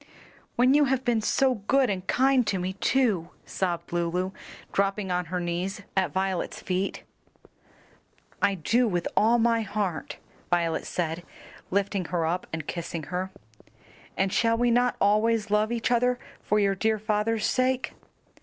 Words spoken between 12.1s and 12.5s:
up